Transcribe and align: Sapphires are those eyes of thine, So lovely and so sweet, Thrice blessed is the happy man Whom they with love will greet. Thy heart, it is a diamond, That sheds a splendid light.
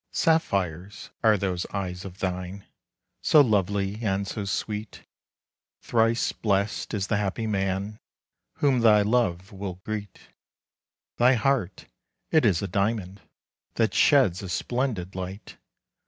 Sapphires 0.11 1.11
are 1.23 1.37
those 1.37 1.67
eyes 1.69 2.05
of 2.05 2.17
thine, 2.17 2.65
So 3.21 3.39
lovely 3.39 4.01
and 4.03 4.27
so 4.27 4.45
sweet, 4.45 5.03
Thrice 5.83 6.31
blessed 6.31 6.95
is 6.95 7.05
the 7.05 7.17
happy 7.17 7.45
man 7.45 7.99
Whom 8.53 8.79
they 8.79 8.97
with 9.03 9.05
love 9.05 9.51
will 9.51 9.75
greet. 9.85 10.17
Thy 11.17 11.35
heart, 11.35 11.85
it 12.31 12.45
is 12.45 12.63
a 12.63 12.67
diamond, 12.67 13.21
That 13.75 13.93
sheds 13.93 14.41
a 14.41 14.49
splendid 14.49 15.13
light. 15.13 15.57